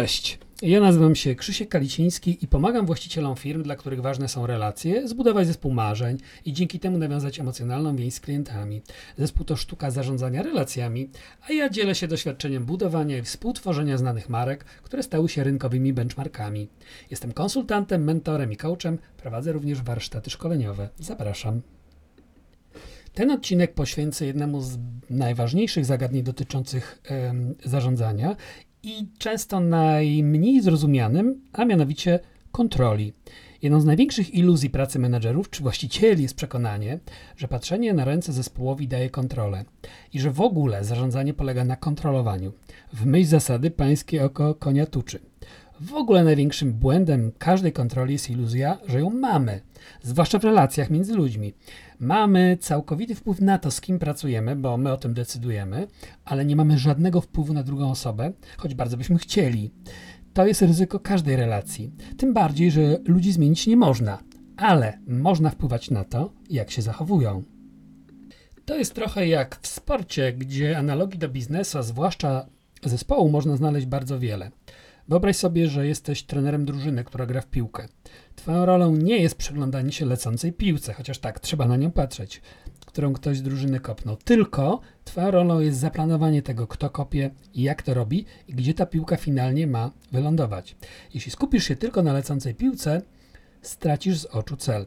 Cześć. 0.00 0.38
Ja 0.62 0.80
nazywam 0.80 1.14
się 1.14 1.34
Krzysiek 1.34 1.68
Kaliciński 1.68 2.38
i 2.44 2.48
pomagam 2.48 2.86
właścicielom 2.86 3.36
firm, 3.36 3.62
dla 3.62 3.76
których 3.76 4.00
ważne 4.00 4.28
są 4.28 4.46
relacje, 4.46 5.08
zbudować 5.08 5.46
zespół 5.46 5.72
marzeń 5.72 6.18
i 6.44 6.52
dzięki 6.52 6.80
temu 6.80 6.98
nawiązać 6.98 7.40
emocjonalną 7.40 7.96
więź 7.96 8.14
z 8.14 8.20
klientami. 8.20 8.82
Zespół 9.18 9.44
to 9.44 9.56
sztuka 9.56 9.90
zarządzania 9.90 10.42
relacjami, 10.42 11.10
a 11.48 11.52
ja 11.52 11.68
dzielę 11.68 11.94
się 11.94 12.08
doświadczeniem 12.08 12.64
budowania 12.64 13.18
i 13.18 13.22
współtworzenia 13.22 13.98
znanych 13.98 14.28
marek, 14.28 14.64
które 14.64 15.02
stały 15.02 15.28
się 15.28 15.44
rynkowymi 15.44 15.92
benchmarkami. 15.92 16.68
Jestem 17.10 17.32
konsultantem, 17.32 18.04
mentorem 18.04 18.52
i 18.52 18.56
coachem, 18.56 18.98
prowadzę 19.16 19.52
również 19.52 19.82
warsztaty 19.82 20.30
szkoleniowe. 20.30 20.88
Zapraszam. 20.98 21.60
Ten 23.14 23.30
odcinek 23.30 23.74
poświęcę 23.74 24.26
jednemu 24.26 24.60
z 24.60 24.78
najważniejszych 25.10 25.84
zagadnień 25.84 26.22
dotyczących 26.22 27.02
zarządzania 27.64 28.36
i 28.82 29.06
często 29.18 29.60
najmniej 29.60 30.60
zrozumianym, 30.62 31.40
a 31.52 31.64
mianowicie 31.64 32.20
kontroli. 32.52 33.12
Jedną 33.62 33.80
z 33.80 33.84
największych 33.84 34.34
iluzji 34.34 34.70
pracy 34.70 34.98
menedżerów 34.98 35.50
czy 35.50 35.62
właścicieli 35.62 36.22
jest 36.22 36.34
przekonanie, 36.34 36.98
że 37.36 37.48
patrzenie 37.48 37.94
na 37.94 38.04
ręce 38.04 38.32
zespołowi 38.32 38.88
daje 38.88 39.10
kontrolę 39.10 39.64
i 40.12 40.20
że 40.20 40.30
w 40.30 40.40
ogóle 40.40 40.84
zarządzanie 40.84 41.34
polega 41.34 41.64
na 41.64 41.76
kontrolowaniu. 41.76 42.52
W 42.92 43.06
myśl 43.06 43.28
zasady 43.28 43.70
pańskie 43.70 44.24
oko 44.24 44.54
konia 44.54 44.86
tuczy. 44.86 45.29
W 45.80 45.94
ogóle 45.94 46.24
największym 46.24 46.72
błędem 46.72 47.32
każdej 47.38 47.72
kontroli 47.72 48.12
jest 48.12 48.30
iluzja, 48.30 48.78
że 48.88 49.00
ją 49.00 49.10
mamy, 49.10 49.60
zwłaszcza 50.02 50.38
w 50.38 50.44
relacjach 50.44 50.90
między 50.90 51.14
ludźmi. 51.14 51.54
Mamy 52.00 52.58
całkowity 52.60 53.14
wpływ 53.14 53.40
na 53.40 53.58
to, 53.58 53.70
z 53.70 53.80
kim 53.80 53.98
pracujemy, 53.98 54.56
bo 54.56 54.76
my 54.76 54.92
o 54.92 54.96
tym 54.96 55.14
decydujemy, 55.14 55.86
ale 56.24 56.44
nie 56.44 56.56
mamy 56.56 56.78
żadnego 56.78 57.20
wpływu 57.20 57.52
na 57.52 57.62
drugą 57.62 57.90
osobę, 57.90 58.32
choć 58.56 58.74
bardzo 58.74 58.96
byśmy 58.96 59.18
chcieli. 59.18 59.70
To 60.34 60.46
jest 60.46 60.62
ryzyko 60.62 61.00
każdej 61.00 61.36
relacji. 61.36 61.90
Tym 62.16 62.34
bardziej, 62.34 62.70
że 62.70 62.98
ludzi 63.04 63.32
zmienić 63.32 63.66
nie 63.66 63.76
można, 63.76 64.18
ale 64.56 64.98
można 65.06 65.50
wpływać 65.50 65.90
na 65.90 66.04
to, 66.04 66.32
jak 66.50 66.70
się 66.70 66.82
zachowują. 66.82 67.42
To 68.64 68.76
jest 68.76 68.94
trochę 68.94 69.28
jak 69.28 69.58
w 69.62 69.66
sporcie, 69.66 70.32
gdzie 70.32 70.78
analogii 70.78 71.18
do 71.18 71.28
biznesu, 71.28 71.78
a 71.78 71.82
zwłaszcza 71.82 72.46
zespołu, 72.84 73.30
można 73.30 73.56
znaleźć 73.56 73.86
bardzo 73.86 74.18
wiele. 74.18 74.50
Wyobraź 75.10 75.36
sobie, 75.36 75.68
że 75.68 75.86
jesteś 75.86 76.22
trenerem 76.22 76.64
drużyny, 76.64 77.04
która 77.04 77.26
gra 77.26 77.40
w 77.40 77.46
piłkę. 77.46 77.88
Twoją 78.36 78.66
rolą 78.66 78.96
nie 78.96 79.16
jest 79.18 79.34
przyglądanie 79.34 79.92
się 79.92 80.06
lecącej 80.06 80.52
piłce, 80.52 80.92
chociaż 80.92 81.18
tak, 81.18 81.40
trzeba 81.40 81.66
na 81.66 81.76
nią 81.76 81.90
patrzeć, 81.90 82.42
którą 82.86 83.12
ktoś 83.12 83.38
z 83.38 83.42
drużyny 83.42 83.80
kopnął. 83.80 84.16
Tylko 84.16 84.80
Twoją 85.04 85.30
rolą 85.30 85.60
jest 85.60 85.78
zaplanowanie 85.78 86.42
tego, 86.42 86.66
kto 86.66 86.90
kopie 86.90 87.30
i 87.54 87.62
jak 87.62 87.82
to 87.82 87.94
robi 87.94 88.24
i 88.48 88.54
gdzie 88.54 88.74
ta 88.74 88.86
piłka 88.86 89.16
finalnie 89.16 89.66
ma 89.66 89.90
wylądować. 90.12 90.76
Jeśli 91.14 91.32
skupisz 91.32 91.64
się 91.64 91.76
tylko 91.76 92.02
na 92.02 92.12
lecącej 92.12 92.54
piłce, 92.54 93.02
stracisz 93.62 94.18
z 94.18 94.26
oczu 94.26 94.56
cel. 94.56 94.86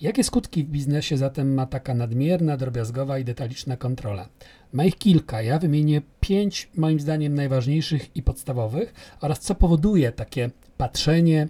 Jakie 0.00 0.24
skutki 0.24 0.64
w 0.64 0.68
biznesie 0.68 1.16
zatem 1.16 1.54
ma 1.54 1.66
taka 1.66 1.94
nadmierna, 1.94 2.56
drobiazgowa 2.56 3.18
i 3.18 3.24
detaliczna 3.24 3.76
kontrola? 3.76 4.28
Ma 4.74 4.84
ich 4.84 4.96
kilka. 4.96 5.42
Ja 5.42 5.58
wymienię 5.58 6.02
pięć, 6.20 6.70
moim 6.76 7.00
zdaniem, 7.00 7.34
najważniejszych 7.34 8.16
i 8.16 8.22
podstawowych 8.22 8.94
oraz 9.20 9.40
co 9.40 9.54
powoduje 9.54 10.12
takie 10.12 10.50
patrzenie 10.76 11.48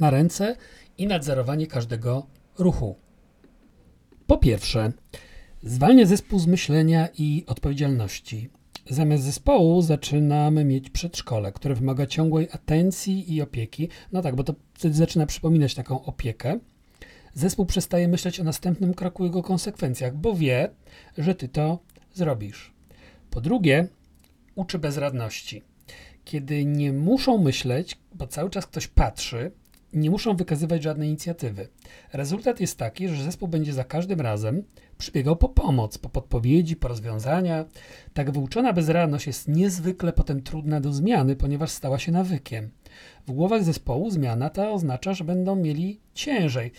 na 0.00 0.10
ręce 0.10 0.56
i 0.98 1.06
nadzorowanie 1.06 1.66
każdego 1.66 2.26
ruchu. 2.58 2.96
Po 4.26 4.38
pierwsze, 4.38 4.92
zwalnia 5.62 6.06
zespół 6.06 6.38
z 6.38 6.46
myślenia 6.46 7.08
i 7.18 7.44
odpowiedzialności. 7.46 8.50
Zamiast 8.90 9.24
zespołu 9.24 9.82
zaczynamy 9.82 10.64
mieć 10.64 10.90
przedszkole, 10.90 11.52
które 11.52 11.74
wymaga 11.74 12.06
ciągłej 12.06 12.48
atencji 12.52 13.34
i 13.34 13.42
opieki. 13.42 13.88
No 14.12 14.22
tak, 14.22 14.36
bo 14.36 14.44
to 14.44 14.54
zaczyna 14.90 15.26
przypominać 15.26 15.74
taką 15.74 16.04
opiekę 16.04 16.58
zespół 17.34 17.66
przestaje 17.66 18.08
myśleć 18.08 18.40
o 18.40 18.44
następnym 18.44 18.94
kroku 18.94 19.24
i 19.24 19.26
jego 19.26 19.42
konsekwencjach, 19.42 20.16
bo 20.16 20.34
wie, 20.34 20.70
że 21.18 21.34
ty 21.34 21.48
to 21.48 21.78
zrobisz. 22.16 22.72
Po 23.30 23.40
drugie, 23.40 23.88
uczy 24.54 24.78
bezradności. 24.78 25.62
Kiedy 26.24 26.64
nie 26.64 26.92
muszą 26.92 27.38
myśleć, 27.38 27.98
bo 28.14 28.26
cały 28.26 28.50
czas 28.50 28.66
ktoś 28.66 28.86
patrzy, 28.86 29.52
nie 29.92 30.10
muszą 30.10 30.36
wykazywać 30.36 30.82
żadnej 30.82 31.08
inicjatywy. 31.08 31.68
Rezultat 32.12 32.60
jest 32.60 32.78
taki, 32.78 33.08
że 33.08 33.24
zespół 33.24 33.48
będzie 33.48 33.72
za 33.72 33.84
każdym 33.84 34.20
razem 34.20 34.62
przybiegał 34.98 35.36
po 35.36 35.48
pomoc, 35.48 35.98
po 35.98 36.08
podpowiedzi, 36.08 36.76
po 36.76 36.88
rozwiązania. 36.88 37.64
Tak 38.14 38.30
wyuczona 38.30 38.72
bezradność 38.72 39.26
jest 39.26 39.48
niezwykle 39.48 40.12
potem 40.12 40.42
trudna 40.42 40.80
do 40.80 40.92
zmiany, 40.92 41.36
ponieważ 41.36 41.70
stała 41.70 41.98
się 41.98 42.12
nawykiem. 42.12 42.70
W 43.26 43.32
głowach 43.32 43.64
zespołu 43.64 44.10
zmiana 44.10 44.50
ta 44.50 44.70
oznacza, 44.70 45.14
że 45.14 45.24
będą 45.24 45.56
mieli 45.56 46.00
ciężej. 46.14 46.72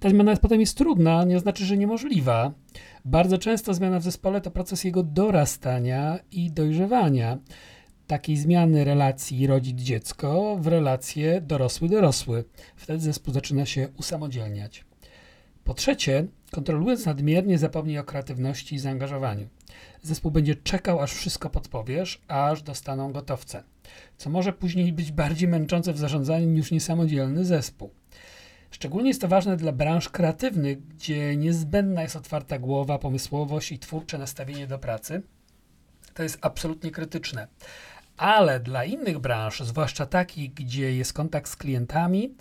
Ta 0.00 0.10
zmiana 0.10 0.36
potem 0.36 0.60
jest 0.60 0.76
trudna, 0.76 1.24
nie 1.24 1.38
znaczy, 1.38 1.64
że 1.64 1.76
niemożliwa. 1.76 2.52
Bardzo 3.06 3.38
często 3.38 3.74
zmiana 3.74 3.98
w 3.98 4.02
zespole 4.02 4.40
to 4.40 4.50
proces 4.50 4.84
jego 4.84 5.02
dorastania 5.02 6.18
i 6.32 6.50
dojrzewania. 6.50 7.38
Takiej 8.06 8.36
zmiany 8.36 8.84
relacji 8.84 9.46
rodzic-dziecko 9.46 10.56
w 10.60 10.66
relacje 10.66 11.40
dorosły-dorosły. 11.40 12.44
Wtedy 12.76 13.00
zespół 13.00 13.34
zaczyna 13.34 13.66
się 13.66 13.88
usamodzielniać. 13.98 14.84
Po 15.64 15.74
trzecie, 15.74 16.26
kontrolując 16.50 17.06
nadmiernie 17.06 17.58
zapomnij 17.58 17.98
o 17.98 18.04
kreatywności 18.04 18.74
i 18.74 18.78
zaangażowaniu. 18.78 19.48
Zespół 20.02 20.30
będzie 20.30 20.54
czekał, 20.54 21.00
aż 21.00 21.12
wszystko 21.12 21.50
podpowiesz, 21.50 22.22
aż 22.28 22.62
dostaną 22.62 23.12
gotowce. 23.12 23.62
Co 24.16 24.30
może 24.30 24.52
później 24.52 24.92
być 24.92 25.12
bardziej 25.12 25.48
męczące 25.48 25.92
w 25.92 25.98
zarządzaniu 25.98 26.46
niż 26.46 26.70
niesamodzielny 26.70 27.44
zespół. 27.44 27.90
Szczególnie 28.70 29.08
jest 29.08 29.20
to 29.20 29.28
ważne 29.28 29.56
dla 29.56 29.72
branż 29.72 30.08
kreatywnych, 30.08 30.86
gdzie 30.86 31.36
niezbędna 31.36 32.02
jest 32.02 32.16
otwarta 32.16 32.58
głowa, 32.58 32.98
pomysłowość 32.98 33.72
i 33.72 33.78
twórcze 33.78 34.18
nastawienie 34.18 34.66
do 34.66 34.78
pracy. 34.78 35.22
To 36.14 36.22
jest 36.22 36.38
absolutnie 36.40 36.90
krytyczne. 36.90 37.48
Ale 38.16 38.60
dla 38.60 38.84
innych 38.84 39.18
branż, 39.18 39.60
zwłaszcza 39.60 40.06
takich, 40.06 40.54
gdzie 40.54 40.96
jest 40.96 41.12
kontakt 41.12 41.50
z 41.50 41.56
klientami, 41.56 42.34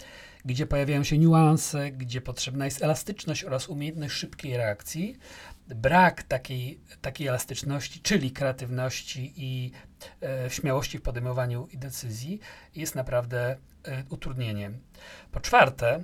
gdzie 0.45 0.67
pojawiają 0.67 1.03
się 1.03 1.17
niuanse, 1.17 1.91
gdzie 1.91 2.22
potrzebna 2.22 2.66
jest 2.66 2.83
elastyczność 2.83 3.44
oraz 3.44 3.69
umiejętność 3.69 4.13
szybkiej 4.16 4.57
reakcji, 4.57 5.17
brak 5.67 6.23
takiej, 6.23 6.79
takiej 7.01 7.28
elastyczności, 7.28 8.00
czyli 8.00 8.31
kreatywności 8.31 9.34
i 9.35 9.72
e, 10.23 10.50
śmiałości 10.50 10.97
w 10.97 11.01
podejmowaniu 11.01 11.67
decyzji, 11.73 12.39
jest 12.75 12.95
naprawdę 12.95 13.57
e, 13.84 14.03
utrudnieniem. 14.09 14.79
Po 15.31 15.39
czwarte, 15.39 16.03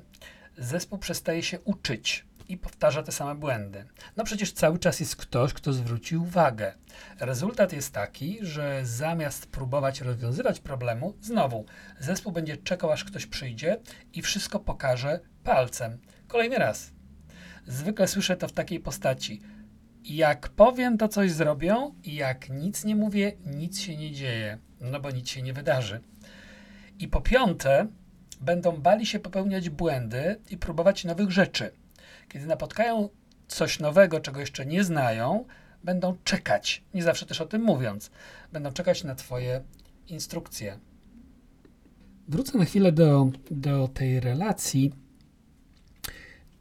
zespół 0.58 1.00
przestaje 1.00 1.44
się 1.44 1.60
uczyć 1.60 2.26
i 2.52 2.58
powtarza 2.58 3.04
te 3.04 3.12
same 3.12 3.36
błędy. 3.36 3.86
No 4.18 4.24
przecież 4.24 4.52
cały 4.52 4.80
czas 4.80 5.00
jest 5.00 5.16
ktoś, 5.16 5.54
kto 5.54 5.74
zwróci 5.74 6.18
uwagę. 6.18 6.74
Rezultat 7.20 7.74
jest 7.74 7.94
taki, 7.94 8.38
że 8.42 8.82
zamiast 8.84 9.48
próbować 9.48 10.02
rozwiązywać 10.02 10.60
problemu, 10.60 11.14
znowu 11.22 11.66
zespół 12.00 12.32
będzie 12.34 12.58
czekał, 12.58 12.92
aż 12.92 13.04
ktoś 13.04 13.26
przyjdzie 13.26 13.78
i 14.14 14.22
wszystko 14.22 14.60
pokaże 14.60 15.20
palcem. 15.44 15.98
Kolejny 16.28 16.56
raz. 16.56 16.92
Zwykle 17.68 18.08
słyszę 18.08 18.38
to 18.38 18.48
w 18.48 18.52
takiej 18.52 18.80
postaci. 18.80 19.42
Jak 20.04 20.50
powiem, 20.50 20.98
to 20.98 21.08
coś 21.08 21.32
zrobią, 21.32 21.96
i 22.04 22.16
jak 22.16 22.50
nic 22.50 22.84
nie 22.84 22.96
mówię, 22.96 23.32
nic 23.46 23.80
się 23.80 23.98
nie 23.98 24.12
dzieje, 24.12 24.58
no 24.82 25.00
bo 25.00 25.12
nic 25.12 25.30
się 25.30 25.42
nie 25.42 25.54
wydarzy. 25.54 26.02
I 27.00 27.08
po 27.08 27.22
piąte, 27.22 27.88
będą 28.42 28.72
bali 28.72 29.06
się 29.06 29.20
popełniać 29.20 29.70
błędy 29.70 30.40
i 30.50 30.58
próbować 30.58 31.04
nowych 31.04 31.32
rzeczy. 31.32 31.81
Kiedy 32.32 32.46
napotkają 32.46 33.10
coś 33.48 33.80
nowego, 33.80 34.20
czego 34.20 34.40
jeszcze 34.40 34.66
nie 34.66 34.84
znają, 34.84 35.46
będą 35.84 36.18
czekać, 36.24 36.84
nie 36.94 37.04
zawsze 37.04 37.26
też 37.26 37.42
o 37.42 37.46
tym 37.46 37.62
mówiąc, 37.62 38.12
będą 38.52 38.72
czekać 38.72 39.04
na 39.04 39.16
Twoje 39.16 39.62
instrukcje. 40.08 40.80
Wrócę 42.28 42.58
na 42.58 42.66
chwilę 42.66 42.92
do, 42.92 43.32
do 43.52 43.88
tej 43.88 44.20
relacji 44.20 44.92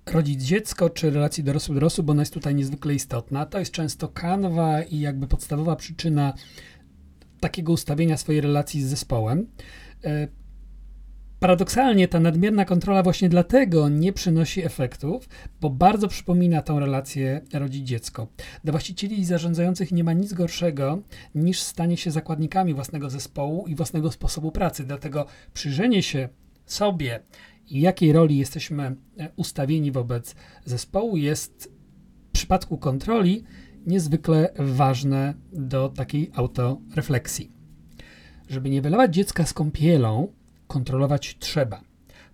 rodzic-dziecko, 0.07 0.91
czy 0.91 1.11
relacji 1.11 1.45
dorosły-dorosły, 1.45 2.05
bo 2.05 2.13
ona 2.13 2.23
jest 2.23 2.35
tutaj 2.35 2.55
niezwykle 2.55 2.95
istotna. 2.95 3.47
To 3.47 3.59
jest 3.59 3.73
często 3.73 4.09
kanwa 4.09 4.83
i 4.83 5.01
jakby 5.01 5.27
podstawowa 5.27 5.77
przyczyna 5.77 6.35
takiego 7.41 7.73
ustawienia 7.73 8.17
swojej 8.17 8.41
relacji 8.41 8.83
z 8.83 8.87
zespołem. 8.87 9.47
Paradoksalnie 11.41 12.09
ta 12.09 12.21
nadmierna 12.21 12.65
kontrola 12.65 13.03
właśnie 13.03 13.29
dlatego 13.29 13.89
nie 13.89 14.13
przynosi 14.13 14.65
efektów, 14.65 15.29
bo 15.61 15.71
bardzo 15.71 16.09
przypomina 16.09 16.63
tą 16.63 16.81
relację 16.81 17.41
rodzic-dziecko. 17.53 18.27
Dla 18.65 18.73
właścicieli 18.73 19.21
i 19.21 19.25
zarządzających 19.25 19.93
nie 19.93 20.05
ma 20.05 20.13
nic 20.13 20.33
gorszego 20.33 21.03
niż 21.35 21.61
stanie 21.61 21.97
się 21.97 22.11
zakładnikami 22.11 22.75
własnego 22.75 23.11
zespołu 23.11 23.67
i 23.67 23.75
własnego 23.75 24.13
sposobu 24.13 24.53
pracy. 24.53 24.85
Dlatego 24.85 25.27
przyjrzenie 25.55 26.03
się 26.03 26.29
sobie 26.67 27.21
i 27.69 27.81
jakiej 27.81 28.13
roli 28.13 28.39
jesteśmy 28.39 28.83
e, 28.83 28.97
ustawieni 29.37 29.93
wobec 29.93 30.35
zespołu 30.65 31.17
jest 31.17 31.73
w 32.29 32.33
przypadku 32.33 32.79
kontroli 32.79 33.45
niezwykle 33.87 34.53
ważne 34.59 35.35
do 35.53 35.89
takiej 35.89 36.31
autorefleksji. 36.35 37.51
Żeby 38.49 38.71
nie 38.71 38.83
wylewać 38.83 39.15
dziecka 39.15 39.47
z 39.47 39.53
kąpielą, 39.53 40.40
kontrolować 40.71 41.37
trzeba. 41.39 41.81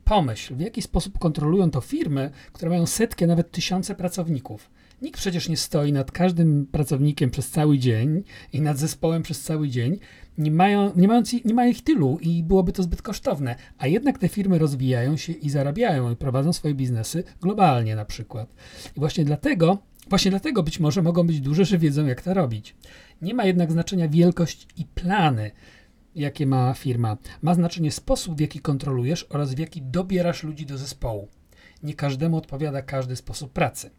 Pomyśl, 0.04 0.54
w 0.54 0.60
jaki 0.60 0.82
sposób 0.82 1.18
kontrolują 1.18 1.70
to 1.70 1.80
firmy, 1.80 2.30
które 2.52 2.70
mają 2.70 2.86
setki, 2.86 3.26
nawet 3.26 3.50
tysiące 3.50 3.94
pracowników. 3.94 4.70
Nikt 5.02 5.20
przecież 5.20 5.48
nie 5.48 5.56
stoi 5.56 5.92
nad 5.92 6.12
każdym 6.12 6.66
pracownikiem 6.66 7.30
przez 7.30 7.50
cały 7.50 7.78
dzień 7.78 8.22
i 8.52 8.60
nad 8.60 8.78
zespołem 8.78 9.22
przez 9.22 9.42
cały 9.42 9.68
dzień, 9.68 9.98
nie, 10.38 10.50
mają, 10.50 10.92
nie, 10.96 11.08
mając, 11.08 11.32
nie 11.44 11.54
ma 11.54 11.66
ich 11.66 11.84
tylu 11.84 12.18
i 12.20 12.42
byłoby 12.42 12.72
to 12.72 12.82
zbyt 12.82 13.02
kosztowne. 13.02 13.56
A 13.78 13.86
jednak 13.86 14.18
te 14.18 14.28
firmy 14.28 14.58
rozwijają 14.58 15.16
się 15.16 15.32
i 15.32 15.50
zarabiają 15.50 16.10
i 16.10 16.16
prowadzą 16.16 16.52
swoje 16.52 16.74
biznesy 16.74 17.24
globalnie 17.40 17.96
na 17.96 18.04
przykład. 18.04 18.54
I 18.96 19.00
właśnie 19.00 19.24
dlatego, 19.24 19.78
właśnie 20.08 20.30
dlatego 20.30 20.62
być 20.62 20.80
może 20.80 21.02
mogą 21.02 21.26
być 21.26 21.40
duże, 21.40 21.64
że 21.64 21.78
wiedzą 21.78 22.06
jak 22.06 22.22
to 22.22 22.34
robić. 22.34 22.76
Nie 23.22 23.34
ma 23.34 23.44
jednak 23.44 23.72
znaczenia 23.72 24.08
wielkość 24.08 24.66
i 24.76 24.84
plany 24.84 25.50
jakie 26.16 26.46
ma 26.46 26.74
firma. 26.74 27.16
Ma 27.42 27.54
znaczenie 27.54 27.92
sposób, 27.92 28.36
w 28.36 28.40
jaki 28.40 28.60
kontrolujesz 28.60 29.26
oraz 29.28 29.54
w 29.54 29.58
jaki 29.58 29.82
dobierasz 29.82 30.42
ludzi 30.42 30.66
do 30.66 30.78
zespołu. 30.78 31.28
Nie 31.82 31.94
każdemu 31.94 32.36
odpowiada 32.36 32.82
każdy 32.82 33.16
sposób 33.16 33.52
pracy. 33.52 33.90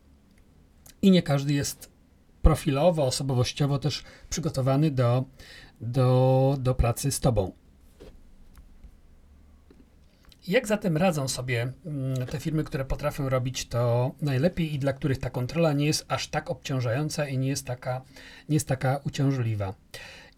I 1.01 1.11
nie 1.11 1.23
każdy 1.23 1.53
jest 1.53 1.91
profilowo, 2.41 3.05
osobowościowo 3.05 3.79
też 3.79 4.03
przygotowany 4.29 4.91
do, 4.91 5.25
do, 5.81 6.57
do 6.59 6.75
pracy 6.75 7.11
z 7.11 7.19
tobą. 7.19 7.51
Jak 10.47 10.67
zatem 10.67 10.97
radzą 10.97 11.27
sobie 11.27 11.71
mm, 11.85 12.27
te 12.27 12.39
firmy, 12.39 12.63
które 12.63 12.85
potrafią 12.85 13.29
robić 13.29 13.67
to 13.67 14.11
najlepiej 14.21 14.73
i 14.73 14.79
dla 14.79 14.93
których 14.93 15.17
ta 15.17 15.29
kontrola 15.29 15.73
nie 15.73 15.85
jest 15.85 16.05
aż 16.07 16.27
tak 16.27 16.51
obciążająca 16.51 17.27
i 17.27 17.37
nie 17.37 17.47
jest 17.47 17.65
taka, 17.65 18.01
nie 18.49 18.55
jest 18.55 18.67
taka 18.67 18.99
uciążliwa? 19.03 19.73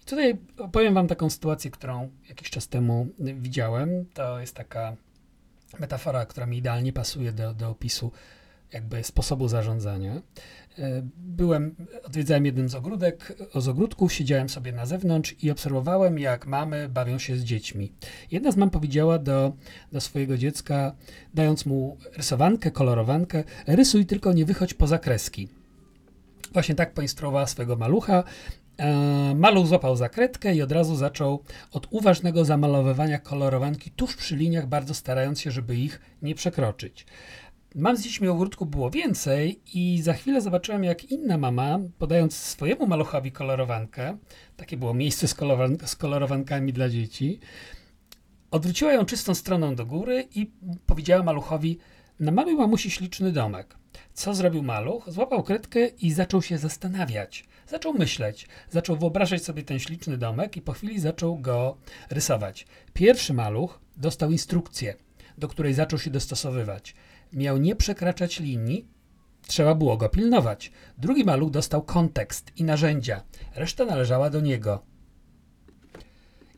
Tutaj 0.10 0.38
opowiem 0.58 0.94
Wam 0.94 1.08
taką 1.08 1.30
sytuację, 1.30 1.72
którą 1.72 2.10
jakiś 2.30 2.50
czas 2.50 2.68
temu 2.68 3.08
widziałem. 3.20 4.06
To 4.14 4.40
jest 4.40 4.56
taka 4.56 4.96
metafora, 5.80 6.26
która 6.26 6.46
mi 6.46 6.58
idealnie 6.58 6.94
pasuje 6.94 7.32
do, 7.32 7.54
do 7.54 7.70
opisu 7.70 8.12
jakby 8.74 9.04
sposobu 9.04 9.48
zarządzania. 9.48 10.16
E, 10.16 10.22
byłem, 11.18 11.76
odwiedzałem 12.04 12.46
jeden 12.46 12.70
z 12.70 12.76
ogródek, 12.76 13.34
z 13.56 13.68
ogródków, 13.68 14.14
siedziałem 14.14 14.50
sobie 14.50 14.72
na 14.72 14.86
zewnątrz 14.86 15.36
i 15.44 15.52
obserwowałem, 15.52 16.20
jak 16.20 16.48
mamy 16.48 16.90
bawią 16.90 17.20
się 17.20 17.38
z 17.38 17.44
dziećmi. 17.44 17.92
Jedna 18.32 18.52
z 18.52 18.58
mam 18.58 18.70
powiedziała 18.70 19.20
do, 19.20 19.54
do 19.92 20.02
swojego 20.02 20.38
dziecka, 20.38 20.96
dając 21.34 21.66
mu 21.66 21.98
rysowankę, 22.18 22.72
kolorowankę, 22.72 23.44
rysuj 23.68 24.06
tylko 24.06 24.34
nie 24.34 24.46
wychodź 24.46 24.74
poza 24.74 25.00
kreski. 25.00 25.48
Właśnie 26.54 26.76
tak 26.76 26.94
poinstruowała 26.94 27.48
swojego 27.48 27.76
malucha. 27.76 28.24
E, 28.80 29.36
maluch 29.36 29.68
złapał 29.68 29.96
zakredkę 29.96 30.56
i 30.56 30.62
od 30.62 30.72
razu 30.72 30.96
zaczął 30.96 31.44
od 31.72 31.88
uważnego 31.90 32.46
zamalowywania 32.46 33.20
kolorowanki 33.20 33.92
tuż 33.92 34.16
przy 34.16 34.36
liniach, 34.36 34.68
bardzo 34.68 34.94
starając 34.94 35.42
się, 35.42 35.52
żeby 35.52 35.76
ich 35.76 36.02
nie 36.22 36.36
przekroczyć. 36.36 37.06
Mam 37.76 37.98
z 37.98 38.02
dziećmi 38.02 38.28
ogródku 38.28 38.66
było 38.66 38.90
więcej 38.90 39.62
i 39.74 40.02
za 40.02 40.14
chwilę 40.14 40.42
zobaczyłem, 40.42 40.84
jak 40.84 41.12
inna 41.12 41.38
mama, 41.38 41.80
podając 41.98 42.38
swojemu 42.38 42.88
maluchowi 42.88 43.32
kolorowankę, 43.32 44.18
takie 44.58 44.78
było 44.78 44.94
miejsce 44.94 45.28
z, 45.28 45.34
kolorowan 45.34 45.78
z 45.86 45.96
kolorowankami 45.96 46.74
dla 46.74 46.90
dzieci, 46.90 47.40
odwróciła 48.52 48.94
ją 48.94 49.06
czystą 49.06 49.36
stroną 49.36 49.76
do 49.76 49.86
góry 49.86 50.28
i 50.36 50.52
powiedziała 50.86 51.24
maluchowi, 51.24 51.78
namaluj 52.20 52.56
mamusi 52.56 52.92
śliczny 52.92 53.32
domek. 53.32 53.76
Co 54.14 54.34
zrobił 54.34 54.64
maluch? 54.64 55.12
Złapał 55.12 55.44
kredkę 55.44 55.88
i 55.88 56.12
zaczął 56.12 56.42
się 56.42 56.58
zastanawiać. 56.58 57.46
Zaczął 57.68 57.94
myśleć, 57.94 58.48
zaczął 58.70 58.96
wyobrażać 58.96 59.44
sobie 59.44 59.64
ten 59.64 59.80
śliczny 59.80 60.18
domek 60.18 60.58
i 60.58 60.62
po 60.62 60.74
chwili 60.74 61.00
zaczął 61.00 61.38
go 61.38 61.78
rysować. 62.10 62.68
Pierwszy 62.94 63.34
maluch 63.34 63.80
dostał 63.98 64.32
instrukcję, 64.32 64.96
do 65.38 65.48
której 65.48 65.74
zaczął 65.74 66.00
się 66.00 66.10
dostosowywać. 66.10 66.96
Miał 67.34 67.58
nie 67.58 67.76
przekraczać 67.76 68.40
linii, 68.40 68.88
trzeba 69.48 69.76
było 69.76 69.98
go 69.98 70.10
pilnować. 70.10 70.72
Drugi 70.98 71.24
maluch 71.24 71.52
dostał 71.52 71.82
kontekst 71.82 72.52
i 72.56 72.64
narzędzia, 72.64 73.24
reszta 73.56 73.86
należała 73.86 74.30
do 74.30 74.42
niego. 74.42 74.84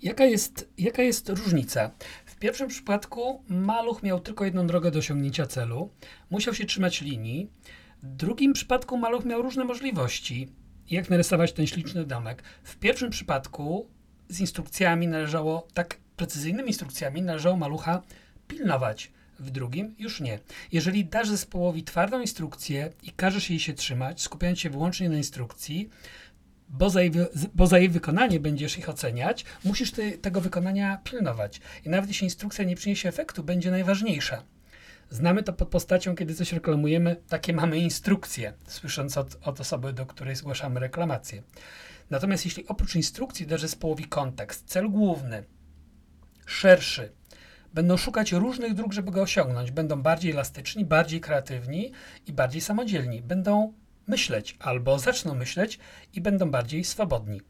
Jaka 0.01 0.25
jest, 0.25 0.69
jaka 0.77 1.01
jest 1.01 1.29
różnica? 1.29 1.91
Pierwszym 2.41 2.67
przypadku 2.67 3.43
maluch 3.47 4.03
miał 4.03 4.19
tylko 4.19 4.45
jedną 4.45 4.67
drogę 4.67 4.91
do 4.91 4.99
osiągnięcia 4.99 5.45
celu, 5.45 5.89
musiał 6.29 6.53
się 6.53 6.65
trzymać 6.65 7.01
linii. 7.01 7.49
W 8.03 8.15
drugim 8.15 8.53
przypadku 8.53 8.97
maluch 8.97 9.25
miał 9.25 9.41
różne 9.41 9.63
możliwości 9.63 10.47
jak 10.89 11.09
narysować 11.09 11.53
ten 11.53 11.67
śliczny 11.67 12.05
domek. 12.05 12.43
W 12.63 12.75
pierwszym 12.75 13.09
przypadku 13.09 13.87
z 14.29 14.39
instrukcjami 14.39 15.07
należało, 15.07 15.67
tak 15.73 15.97
precyzyjnymi 16.17 16.67
instrukcjami 16.67 17.21
należało 17.21 17.57
malucha 17.57 18.01
pilnować. 18.47 19.11
W 19.39 19.49
drugim 19.51 19.95
już 19.99 20.21
nie. 20.21 20.39
Jeżeli 20.71 21.05
dasz 21.05 21.27
zespołowi 21.29 21.83
twardą 21.83 22.21
instrukcję 22.21 22.93
i 23.03 23.11
każesz 23.11 23.49
jej 23.49 23.59
się 23.59 23.73
trzymać, 23.73 24.21
skupiając 24.21 24.59
się 24.59 24.69
wyłącznie 24.69 25.09
na 25.09 25.17
instrukcji, 25.17 25.89
bo 26.71 26.89
za 26.89 27.01
jej, 27.01 27.11
bo 27.53 27.67
za 27.67 27.79
jej 27.79 27.89
wykonanie 27.89 28.39
będziesz 28.39 28.77
ich 28.77 28.89
oceniać, 28.89 29.45
musisz 29.63 29.91
ty, 29.91 30.17
tego 30.17 30.41
wykonania 30.41 31.01
pilnować. 31.03 31.61
I 31.85 31.89
nawet 31.89 32.09
jeśli 32.09 32.25
instrukcja 32.25 32.63
nie 32.63 32.75
przyniesie 32.75 33.09
efektu, 33.09 33.43
będzie 33.43 33.71
najważniejsza. 33.71 34.43
Znamy 35.09 35.43
to 35.43 35.53
pod 35.53 35.69
postacią, 35.69 36.15
kiedy 36.15 36.35
coś 36.35 36.53
reklamujemy, 36.53 37.15
takie 37.29 37.53
mamy 37.53 37.77
instrukcje, 37.77 38.53
słysząc 38.67 39.17
od, 39.17 39.37
od 39.43 39.61
osoby, 39.61 39.93
do 39.93 40.05
której 40.05 40.35
zgłaszamy 40.35 40.79
reklamację. 40.79 41.43
Natomiast 42.09 42.45
jeśli 42.45 42.67
oprócz 42.67 42.95
instrukcji 42.95 43.47
dasz 43.47 43.61
zespołowi 43.61 44.05
kontekst, 44.05 44.65
cel 44.65 44.89
główny, 44.89 45.43
szerszy, 46.45 47.11
będą 47.73 47.97
szukać 47.97 48.31
różnych 48.31 48.73
dróg, 48.73 48.93
żeby 48.93 49.11
go 49.11 49.21
osiągnąć. 49.21 49.71
Będą 49.71 50.01
bardziej 50.01 50.31
elastyczni, 50.31 50.85
bardziej 50.85 51.21
kreatywni 51.21 51.91
i 52.27 52.33
bardziej 52.33 52.61
samodzielni. 52.61 53.21
Będą 53.21 53.73
myśleć 54.11 54.55
albo 54.59 54.99
zaczną 54.99 55.35
myśleć 55.35 55.79
i 56.13 56.21
będą 56.21 56.51
bardziej 56.51 56.83
swobodni. 56.83 57.41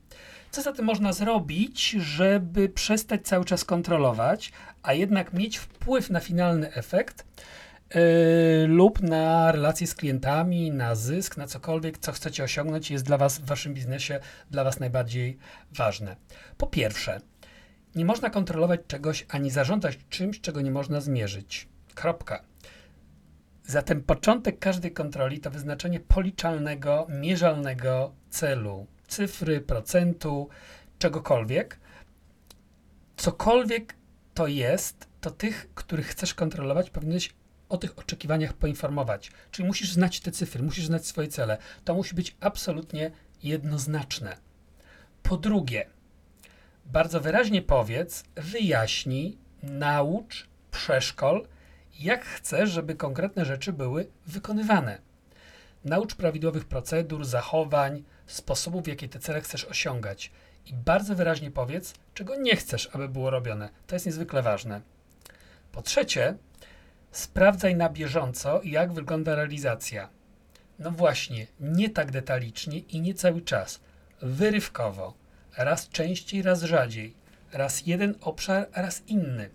Co 0.51 0.61
zatem 0.61 0.85
można 0.85 1.13
zrobić, 1.13 1.89
żeby 1.89 2.69
przestać 2.69 3.21
cały 3.21 3.45
czas 3.45 3.65
kontrolować, 3.65 4.51
a 4.83 4.93
jednak 4.93 5.33
mieć 5.33 5.57
wpływ 5.57 6.09
na 6.09 6.19
finalny 6.19 6.73
efekt 6.73 7.25
yy, 7.95 8.00
lub 8.67 9.01
na 9.01 9.51
relacje 9.51 9.88
z 9.88 9.95
klientami, 9.95 10.71
na 10.71 10.95
zysk, 10.95 11.38
na 11.38 11.47
cokolwiek, 11.47 11.97
co 11.97 12.12
chcecie 12.12 12.43
osiągnąć, 12.43 12.91
jest 12.91 13.05
dla 13.05 13.17
Was 13.17 13.39
w 13.39 13.45
Waszym 13.45 13.74
biznesie, 13.74 14.19
dla 14.51 14.63
Was 14.63 14.79
najbardziej 14.79 15.38
ważne. 15.71 16.15
Po 16.57 16.67
pierwsze, 16.67 17.21
nie 17.95 18.05
można 18.05 18.29
kontrolować 18.29 18.79
czegoś 18.88 19.25
ani 19.29 19.50
zarządzać 19.50 19.97
czymś, 20.09 20.41
czego 20.41 20.62
nie 20.62 20.71
można 20.71 21.01
zmierzyć. 21.01 21.67
Kropka. 21.95 22.43
Zatem 23.71 24.03
początek 24.03 24.59
każdej 24.59 24.91
kontroli 24.91 25.39
to 25.39 25.51
wyznaczenie 25.51 25.99
policzalnego, 25.99 27.07
mierzalnego 27.09 28.13
celu 28.29 28.87
cyfry, 29.07 29.61
procentu, 29.61 30.49
czegokolwiek. 30.99 31.79
Cokolwiek 33.17 33.95
to 34.33 34.47
jest, 34.47 35.07
to 35.21 35.31
tych, 35.31 35.73
których 35.73 36.07
chcesz 36.07 36.33
kontrolować, 36.33 36.89
powinieneś 36.89 37.33
o 37.69 37.77
tych 37.77 37.99
oczekiwaniach 37.99 38.53
poinformować. 38.53 39.31
Czyli 39.51 39.67
musisz 39.67 39.91
znać 39.91 40.19
te 40.19 40.31
cyfry, 40.31 40.63
musisz 40.63 40.85
znać 40.85 41.07
swoje 41.07 41.27
cele. 41.27 41.57
To 41.85 41.93
musi 41.93 42.15
być 42.15 42.35
absolutnie 42.39 43.11
jednoznaczne. 43.43 44.37
Po 45.23 45.37
drugie, 45.37 45.87
bardzo 46.85 47.21
wyraźnie 47.21 47.61
powiedz, 47.61 48.23
wyjaśnij, 48.35 49.37
naucz, 49.63 50.47
przeszkol, 50.71 51.47
jak 52.00 52.25
chcesz, 52.25 52.69
żeby 52.69 52.95
konkretne 52.95 53.45
rzeczy 53.45 53.74
były 53.74 54.07
wykonywane. 54.27 55.01
Naucz 55.86 56.15
prawidłowych 56.15 56.65
procedur, 56.65 57.25
zachowań, 57.25 58.03
sposobów, 58.27 58.83
w 58.83 58.88
jaki 58.88 59.10
te 59.10 59.19
cele 59.19 59.41
chcesz 59.41 59.65
osiągać. 59.65 60.31
I 60.65 60.74
bardzo 60.74 61.15
wyraźnie 61.15 61.51
powiedz, 61.51 61.93
czego 62.13 62.36
nie 62.36 62.55
chcesz, 62.55 62.89
aby 62.93 63.10
było 63.10 63.29
robione. 63.29 63.69
To 63.88 63.95
jest 63.95 64.05
niezwykle 64.05 64.41
ważne. 64.41 64.81
Po 65.71 65.81
trzecie, 65.81 66.38
sprawdzaj 67.12 67.75
na 67.75 67.89
bieżąco, 67.89 68.62
jak 68.63 68.93
wygląda 68.93 69.36
realizacja. 69.36 70.10
No 70.79 70.91
właśnie, 70.91 71.48
nie 71.60 71.89
tak 71.89 72.12
detalicznie 72.12 72.79
i 72.79 73.01
nie 73.01 73.13
cały 73.13 73.41
czas. 73.41 73.79
Wyrywkowo. 74.21 75.13
Raz 75.57 75.89
częściej, 75.89 76.41
raz 76.41 76.62
rzadziej. 76.62 77.15
Raz 77.53 77.88
jeden 77.88 78.15
obszar, 78.21 78.67
raz 78.74 79.03
inny. 79.07 79.50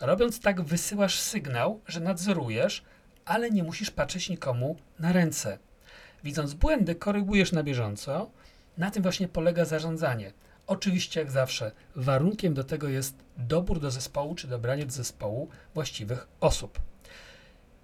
Robiąc 0.00 0.40
tak, 0.40 0.62
wysyłasz 0.62 1.20
sygnał, 1.20 1.80
że 1.86 2.00
nadzorujesz, 2.00 2.82
ale 3.24 3.50
nie 3.50 3.62
musisz 3.62 3.90
patrzeć 3.90 4.28
nikomu 4.28 4.76
na 4.98 5.12
ręce. 5.12 5.58
Widząc 6.24 6.54
błędy, 6.54 6.94
korygujesz 6.94 7.52
na 7.52 7.62
bieżąco. 7.62 8.30
Na 8.78 8.90
tym 8.90 9.02
właśnie 9.02 9.28
polega 9.28 9.64
zarządzanie. 9.64 10.32
Oczywiście, 10.66 11.20
jak 11.20 11.30
zawsze, 11.30 11.72
warunkiem 11.96 12.54
do 12.54 12.64
tego 12.64 12.88
jest 12.88 13.14
dobór 13.36 13.80
do 13.80 13.90
zespołu 13.90 14.34
czy 14.34 14.46
dobranie 14.46 14.86
do 14.86 14.92
zespołu 14.92 15.48
właściwych 15.74 16.28
osób. 16.40 16.80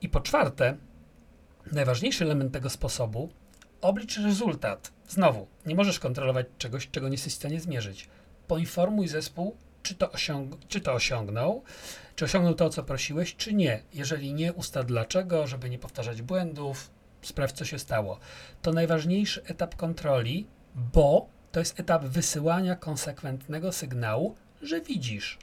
I 0.00 0.08
po 0.08 0.20
czwarte, 0.20 0.76
najważniejszy 1.72 2.24
element 2.24 2.52
tego 2.52 2.70
sposobu 2.70 3.30
oblicz 3.80 4.18
rezultat. 4.18 4.92
Znowu, 5.08 5.46
nie 5.66 5.74
możesz 5.74 5.98
kontrolować 5.98 6.46
czegoś, 6.58 6.90
czego 6.90 7.08
nie 7.08 7.14
jesteś 7.14 7.32
w 7.32 7.36
stanie 7.36 7.60
zmierzyć. 7.60 8.08
Poinformuj 8.48 9.08
zespół 9.08 9.56
czy 9.82 9.94
to, 9.94 10.06
osiąg- 10.06 10.56
czy 10.68 10.80
to 10.80 10.92
osiągnął, 10.92 11.62
czy 12.16 12.24
osiągnął 12.24 12.54
to, 12.54 12.64
o 12.64 12.70
co 12.70 12.82
prosiłeś, 12.82 13.36
czy 13.36 13.54
nie. 13.54 13.82
Jeżeli 13.94 14.34
nie, 14.34 14.52
ustal 14.52 14.84
dlaczego, 14.84 15.46
żeby 15.46 15.70
nie 15.70 15.78
powtarzać 15.78 16.22
błędów, 16.22 16.90
sprawdź, 17.22 17.56
co 17.56 17.64
się 17.64 17.78
stało. 17.78 18.18
To 18.62 18.72
najważniejszy 18.72 19.44
etap 19.44 19.76
kontroli, 19.76 20.46
bo 20.74 21.28
to 21.52 21.60
jest 21.60 21.80
etap 21.80 22.04
wysyłania 22.04 22.76
konsekwentnego 22.76 23.72
sygnału, 23.72 24.36
że 24.62 24.80
widzisz. 24.80 25.38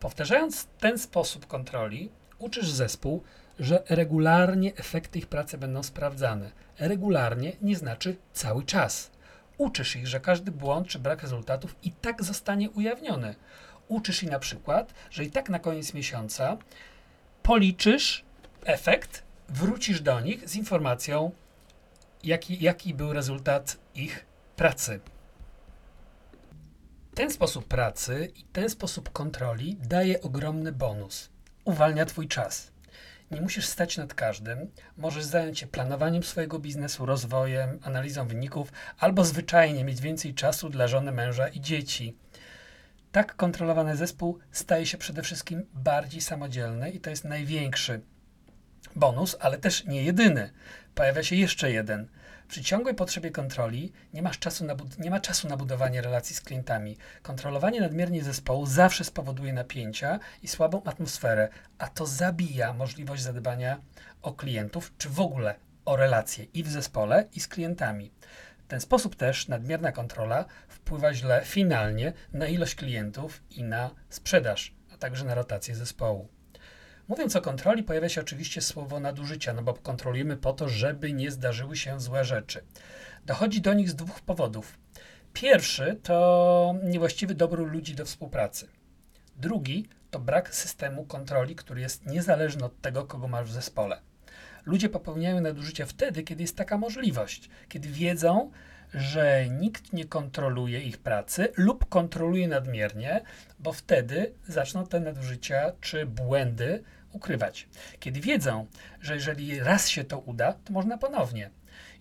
Powtarzając 0.00 0.66
ten 0.78 0.98
sposób 0.98 1.46
kontroli, 1.46 2.10
uczysz 2.38 2.70
zespół, 2.70 3.22
że 3.58 3.82
regularnie 3.88 4.74
efekty 4.76 5.18
ich 5.18 5.26
pracy 5.26 5.58
będą 5.58 5.82
sprawdzane. 5.82 6.50
Regularnie 6.78 7.52
nie 7.62 7.76
znaczy 7.76 8.16
cały 8.32 8.64
czas. 8.64 9.10
Uczysz 9.58 9.96
ich, 9.96 10.06
że 10.06 10.20
każdy 10.20 10.50
błąd 10.50 10.88
czy 10.88 10.98
brak 10.98 11.22
rezultatów 11.22 11.76
i 11.82 11.92
tak 11.92 12.24
zostanie 12.24 12.70
ujawniony. 12.70 13.34
Uczysz 13.88 14.22
ich 14.22 14.30
na 14.30 14.38
przykład, 14.38 14.94
że 15.10 15.24
i 15.24 15.30
tak 15.30 15.48
na 15.48 15.58
koniec 15.58 15.94
miesiąca 15.94 16.56
policzysz 17.42 18.24
efekt, 18.64 19.22
wrócisz 19.48 20.00
do 20.00 20.20
nich 20.20 20.48
z 20.48 20.54
informacją, 20.54 21.30
jaki, 22.24 22.62
jaki 22.64 22.94
był 22.94 23.12
rezultat 23.12 23.76
ich 23.94 24.26
pracy. 24.56 25.00
Ten 27.14 27.30
sposób 27.30 27.68
pracy 27.68 28.32
i 28.36 28.44
ten 28.44 28.70
sposób 28.70 29.12
kontroli 29.12 29.76
daje 29.76 30.20
ogromny 30.20 30.72
bonus. 30.72 31.28
Uwalnia 31.64 32.04
Twój 32.06 32.28
czas. 32.28 32.70
Nie 33.30 33.40
musisz 33.40 33.66
stać 33.66 33.96
nad 33.96 34.14
każdym, 34.14 34.70
możesz 34.96 35.24
zająć 35.24 35.58
się 35.58 35.66
planowaniem 35.66 36.22
swojego 36.22 36.58
biznesu, 36.58 37.06
rozwojem, 37.06 37.78
analizą 37.82 38.28
wyników, 38.28 38.72
albo 38.98 39.24
zwyczajnie 39.24 39.84
mieć 39.84 40.00
więcej 40.00 40.34
czasu 40.34 40.68
dla 40.68 40.88
żony, 40.88 41.12
męża 41.12 41.48
i 41.48 41.60
dzieci. 41.60 42.16
Tak 43.18 43.36
kontrolowany 43.36 43.96
zespół 43.96 44.38
staje 44.52 44.86
się 44.86 44.98
przede 44.98 45.22
wszystkim 45.22 45.66
bardziej 45.74 46.20
samodzielny 46.20 46.90
i 46.90 47.00
to 47.00 47.10
jest 47.10 47.24
największy 47.24 48.00
bonus, 48.96 49.36
ale 49.40 49.58
też 49.58 49.84
nie 49.84 50.02
jedyny. 50.02 50.52
Pojawia 50.94 51.22
się 51.22 51.36
jeszcze 51.36 51.72
jeden. 51.72 52.08
Przy 52.48 52.62
ciągłej 52.62 52.94
potrzebie 52.94 53.30
kontroli 53.30 53.92
nie, 54.14 54.22
masz 54.22 54.38
czasu 54.38 54.64
na 54.64 54.74
nie 54.98 55.10
ma 55.10 55.20
czasu 55.20 55.48
na 55.48 55.56
budowanie 55.56 56.02
relacji 56.02 56.36
z 56.36 56.40
klientami. 56.40 56.96
Kontrolowanie 57.22 57.80
nadmiernie 57.80 58.24
zespołu 58.24 58.66
zawsze 58.66 59.04
spowoduje 59.04 59.52
napięcia 59.52 60.18
i 60.42 60.48
słabą 60.48 60.82
atmosferę, 60.84 61.48
a 61.78 61.88
to 61.88 62.06
zabija 62.06 62.72
możliwość 62.72 63.22
zadbania 63.22 63.80
o 64.22 64.32
klientów, 64.32 64.92
czy 64.98 65.08
w 65.08 65.20
ogóle 65.20 65.54
o 65.84 65.96
relacje 65.96 66.44
i 66.44 66.62
w 66.62 66.68
zespole, 66.68 67.28
i 67.32 67.40
z 67.40 67.48
klientami. 67.48 68.10
W 68.68 68.70
ten 68.70 68.80
sposób 68.80 69.16
też 69.16 69.48
nadmierna 69.48 69.92
kontrola 69.92 70.44
wpływa 70.68 71.14
źle 71.14 71.42
finalnie 71.44 72.12
na 72.32 72.46
ilość 72.46 72.74
klientów 72.74 73.42
i 73.50 73.64
na 73.64 73.90
sprzedaż, 74.08 74.74
a 74.94 74.96
także 74.96 75.24
na 75.24 75.34
rotację 75.34 75.74
zespołu. 75.74 76.28
Mówiąc 77.08 77.36
o 77.36 77.40
kontroli, 77.40 77.82
pojawia 77.82 78.08
się 78.08 78.20
oczywiście 78.20 78.60
słowo 78.60 79.00
nadużycia, 79.00 79.52
no 79.52 79.62
bo 79.62 79.74
kontrolujemy 79.74 80.36
po 80.36 80.52
to, 80.52 80.68
żeby 80.68 81.12
nie 81.12 81.30
zdarzyły 81.30 81.76
się 81.76 82.00
złe 82.00 82.24
rzeczy. 82.24 82.64
Dochodzi 83.26 83.60
do 83.60 83.74
nich 83.74 83.90
z 83.90 83.94
dwóch 83.94 84.20
powodów. 84.20 84.78
Pierwszy 85.32 86.00
to 86.02 86.74
niewłaściwy 86.84 87.34
dobór 87.34 87.70
ludzi 87.70 87.94
do 87.94 88.04
współpracy. 88.04 88.68
Drugi 89.36 89.88
to 90.10 90.18
brak 90.18 90.54
systemu 90.54 91.04
kontroli, 91.04 91.56
który 91.56 91.80
jest 91.80 92.06
niezależny 92.06 92.64
od 92.64 92.80
tego, 92.80 93.04
kogo 93.04 93.28
masz 93.28 93.48
w 93.48 93.52
zespole. 93.52 94.07
Ludzie 94.66 94.88
popełniają 94.88 95.40
nadużycia 95.40 95.86
wtedy, 95.86 96.22
kiedy 96.22 96.42
jest 96.42 96.56
taka 96.56 96.78
możliwość, 96.78 97.50
kiedy 97.68 97.88
wiedzą, 97.88 98.50
że 98.94 99.48
nikt 99.48 99.92
nie 99.92 100.04
kontroluje 100.04 100.80
ich 100.80 100.98
pracy 100.98 101.52
lub 101.56 101.88
kontroluje 101.88 102.48
nadmiernie, 102.48 103.20
bo 103.58 103.72
wtedy 103.72 104.34
zaczną 104.46 104.86
te 104.86 105.00
nadużycia 105.00 105.72
czy 105.80 106.06
błędy 106.06 106.82
ukrywać. 107.12 107.68
Kiedy 108.00 108.20
wiedzą, 108.20 108.66
że 109.00 109.14
jeżeli 109.14 109.60
raz 109.60 109.88
się 109.88 110.04
to 110.04 110.18
uda, 110.18 110.52
to 110.52 110.72
można 110.72 110.98
ponownie. 110.98 111.50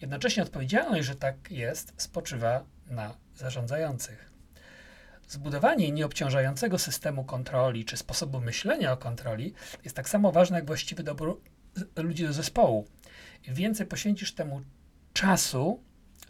Jednocześnie 0.01 0.43
odpowiedzialność, 0.43 1.07
że 1.07 1.15
tak 1.15 1.51
jest, 1.51 1.93
spoczywa 1.97 2.63
na 2.89 3.13
zarządzających. 3.35 4.31
Zbudowanie 5.27 5.91
nieobciążającego 5.91 6.79
systemu 6.79 7.23
kontroli 7.23 7.85
czy 7.85 7.97
sposobu 7.97 8.39
myślenia 8.39 8.91
o 8.91 8.97
kontroli 8.97 9.53
jest 9.83 9.95
tak 9.95 10.09
samo 10.09 10.31
ważne 10.31 10.57
jak 10.57 10.65
właściwy 10.65 11.03
dobór 11.03 11.41
ludzi 11.95 12.23
do 12.23 12.33
zespołu. 12.33 12.87
Im 13.47 13.53
więcej 13.53 13.87
poświęcisz 13.87 14.33
temu 14.33 14.61
czasu, 15.13 15.83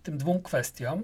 tym 0.03 0.17
dwóm 0.17 0.41
kwestiom, 0.41 1.03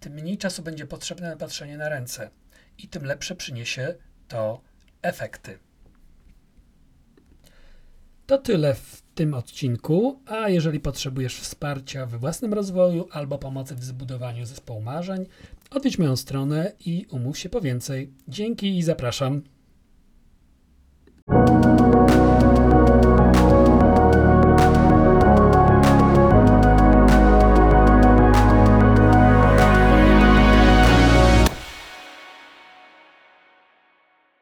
tym 0.00 0.12
mniej 0.12 0.38
czasu 0.38 0.62
będzie 0.62 0.86
potrzebne 0.86 1.30
na 1.30 1.36
patrzenie 1.36 1.76
na 1.76 1.88
ręce 1.88 2.30
i 2.78 2.88
tym 2.88 3.04
lepsze 3.04 3.36
przyniesie 3.36 3.94
to 4.28 4.60
efekty. 5.02 5.58
To 8.26 8.38
tyle 8.38 8.74
w 8.74 9.02
tym 9.14 9.34
odcinku, 9.34 10.20
a 10.26 10.48
jeżeli 10.48 10.80
potrzebujesz 10.80 11.40
wsparcia 11.40 12.06
we 12.06 12.18
własnym 12.18 12.54
rozwoju 12.54 13.08
albo 13.10 13.38
pomocy 13.38 13.74
w 13.74 13.84
zbudowaniu 13.84 14.46
zespołu 14.46 14.80
marzeń, 14.80 15.26
odwiedź 15.70 15.98
moją 15.98 16.16
stronę 16.16 16.72
i 16.86 17.06
umów 17.10 17.38
się 17.38 17.48
po 17.48 17.60
więcej. 17.60 18.12
Dzięki 18.28 18.78
i 18.78 18.82
zapraszam. 18.82 19.42